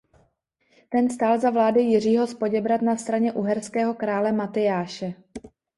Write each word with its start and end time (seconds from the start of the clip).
Ten 0.89 1.09
stál 1.09 1.39
za 1.39 1.49
vlády 1.49 1.81
Jiřího 1.81 2.27
z 2.27 2.33
Poděbrad 2.33 2.81
na 2.81 2.97
straně 2.97 3.33
uherského 3.33 3.93
krále 3.93 4.31
Matyáše. 4.31 5.13